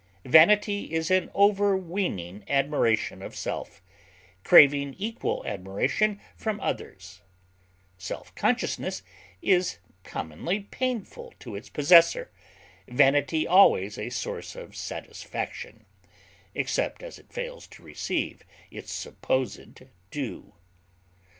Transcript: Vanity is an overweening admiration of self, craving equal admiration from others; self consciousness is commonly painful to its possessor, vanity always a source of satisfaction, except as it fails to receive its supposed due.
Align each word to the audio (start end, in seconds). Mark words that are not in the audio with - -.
Vanity 0.25 0.91
is 0.93 1.11
an 1.11 1.29
overweening 1.35 2.43
admiration 2.49 3.21
of 3.21 3.35
self, 3.35 3.83
craving 4.43 4.95
equal 4.97 5.45
admiration 5.45 6.19
from 6.35 6.59
others; 6.59 7.21
self 7.99 8.33
consciousness 8.33 9.03
is 9.43 9.77
commonly 10.03 10.61
painful 10.61 11.35
to 11.37 11.55
its 11.55 11.69
possessor, 11.69 12.31
vanity 12.87 13.45
always 13.45 13.99
a 13.99 14.09
source 14.09 14.55
of 14.55 14.75
satisfaction, 14.75 15.85
except 16.55 17.03
as 17.03 17.19
it 17.19 17.31
fails 17.31 17.67
to 17.67 17.83
receive 17.83 18.41
its 18.71 18.91
supposed 18.91 19.83
due. 20.09 20.55